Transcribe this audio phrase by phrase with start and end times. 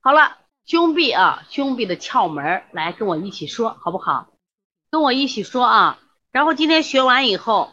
[0.00, 4.28] 好了，胸壁啊，胸壁的窍门，来跟我一起说，好不好？
[4.90, 5.98] 跟我一起说啊。
[6.30, 7.72] 然后今天学完以后，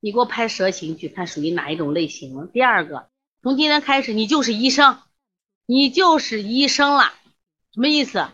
[0.00, 2.50] 你给我拍舌形去看属于哪一种类型。
[2.52, 3.08] 第二个，
[3.42, 4.98] 从今天开始你就是医生，
[5.64, 7.12] 你就是医生了，
[7.72, 8.26] 什么意思？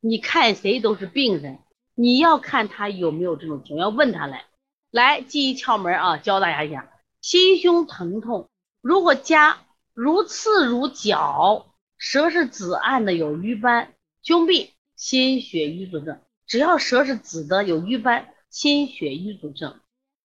[0.00, 1.58] 你看谁都是病人，
[1.94, 4.44] 你要看他有没有这种情况，要问他来。
[4.90, 6.90] 来，记忆窍门啊，教大家一下：
[7.22, 8.50] 心胸疼痛，
[8.82, 9.60] 如果加
[9.94, 11.66] 如刺如绞。
[12.08, 13.92] 舌是紫暗的有瘀斑，
[14.22, 16.20] 胸痹心血瘀阻症。
[16.46, 19.80] 只要舌是紫的有瘀斑，心血瘀阻症。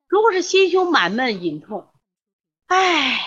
[0.07, 1.88] 如果是心胸满闷隐痛，
[2.67, 3.20] 哎，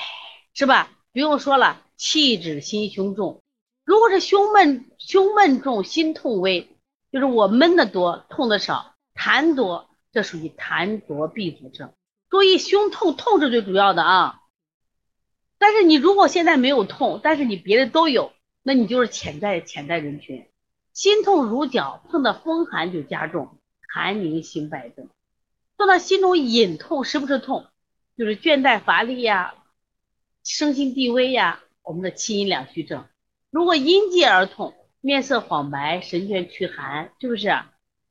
[0.53, 0.93] 是吧？
[1.13, 3.43] 不用说了，气滞心胸重。
[3.85, 6.79] 如果是胸闷胸闷重心痛微，
[7.11, 11.93] 就是我闷的多，痛的少，痰多，这属于痰浊闭阻症。
[12.31, 14.43] 注意胸痛，痛是最主要的啊。
[15.59, 18.33] 但是你如果现在没有痛，但是你别的都有。
[18.67, 20.49] 那你就是潜在潜在人群，
[20.95, 25.11] 心痛如绞，碰到风寒就加重，寒凝心败症。
[25.77, 27.67] 碰到心中隐痛，是不是痛？
[28.17, 29.55] 就是倦怠乏力呀，
[30.45, 33.05] 身心低微呀，我们的气阴两虚症。
[33.51, 37.53] 如果阴悸而痛，面色黄白，神倦驱寒，是不是？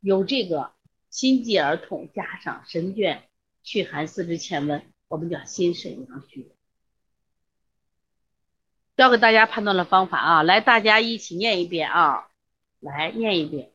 [0.02, 0.72] 有这个
[1.10, 3.22] 心悸而痛，加上神倦
[3.64, 6.52] 驱寒，四肢欠温，我们叫心肾阳虚。
[8.96, 12.28] 教给大家判断的方法啊，来，大家一起念一遍啊，
[12.80, 13.72] 来念一遍，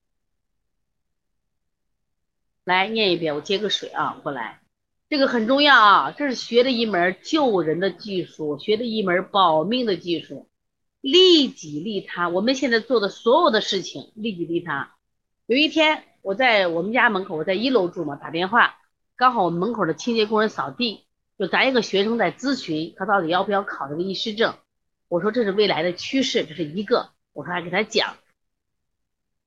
[2.62, 4.60] 来念一遍，我接个水啊，过来，
[5.10, 10.46] 这个很重要啊，这是学的一门救人的技术，学的一门保命的技术，
[11.00, 14.94] 利己利他，我们现在做的所有的事情，利己利他。
[15.46, 18.78] 有一天我在我们家门口，我在一楼住嘛，打电话，
[19.16, 24.54] 刚好我们门口的清洁工人扫地，就咱一个学生在咨询，他到底要不要考这个医师证。
[25.08, 27.10] 我说这是未来的趋势，这是一个。
[27.32, 28.16] 我说还给他讲，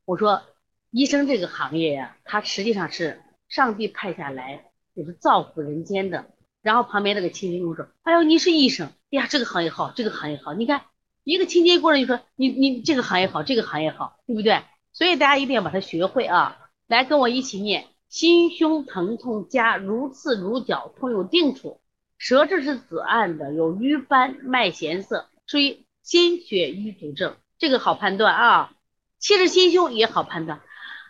[0.06, 0.42] 我说
[0.90, 6.26] 医生这个行业呀，他实际上是上帝派下来，就是造福人间的。
[6.62, 10.54] 然后旁边那个清洁工说：“哎呦，你是医生，哎呀，这个行业好，这个行业好。
[10.54, 10.84] 你看
[11.24, 14.64] 一个清洁工人就说你你这个行业好，这个行业好，对不对？
[14.94, 16.58] 所以大家一定要把它学会啊！
[16.88, 21.82] 来跟我一起念：心胸疼痛加如刺如绞，痛有定处，
[22.18, 25.30] 舌质是紫暗的，有瘀斑，脉弦色。
[25.52, 28.74] 属于心血瘀阻症，这个好判断啊。
[29.20, 30.62] 气滞心胸也好判断，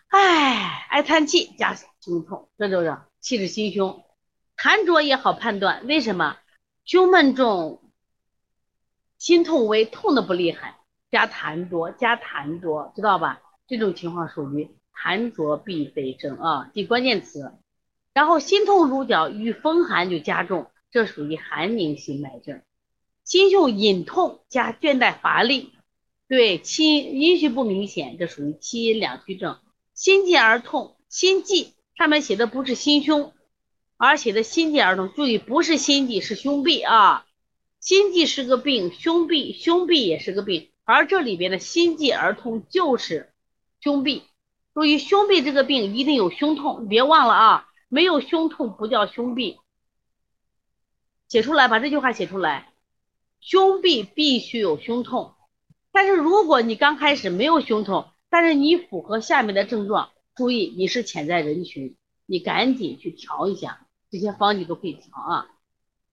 [0.08, 4.04] 哎，爱叹气加胸痛，这就是气滞心胸。
[4.58, 6.38] 痰浊也好判断，为什么？
[6.86, 7.84] 胸闷重，
[9.20, 10.80] 心痛微，痛的不厉害，
[11.12, 13.44] 加痰多，加痰多，知道吧？
[13.68, 17.54] 这种情况属于痰浊必肺症啊，记关键词。
[18.16, 22.64] 然后心痛如绞，遇风寒就加重，这属于寒凝心脉症。
[23.32, 25.72] 心胸隐痛加倦怠乏力，
[26.28, 29.58] 对气阴虚不明显，这属于气阴两虚症。
[29.94, 33.32] 心悸而痛，心悸上面写的不是心胸，
[33.96, 37.26] 而写的心悸而痛，注意不是心悸是胸痹啊。
[37.80, 43.32] 心悸是个病，胸痹胸痹也是个病，而这里边的心悸而痛就是
[43.80, 44.24] 胸痹。
[44.74, 49.56] 注意胸痹这个病一定有胸痛，别忘了啊，没有胸痛不叫胸痹。
[51.30, 52.71] 写出来，把这句话写出来。
[53.42, 55.34] 胸壁必须有胸痛，
[55.92, 61.98] 但是如果你刚开始没有胸痛，但是你符合下面的症状，注意你是潜在人群，
[62.28, 65.48] 你赶紧去调一下，这些方你都可以调啊。